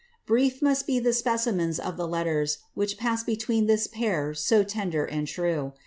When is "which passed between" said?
2.73-3.67